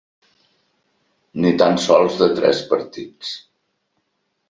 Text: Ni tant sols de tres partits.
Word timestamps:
Ni 1.45 1.53
tant 1.63 1.79
sols 1.85 2.19
de 2.25 2.31
tres 2.43 2.65
partits. 2.75 3.39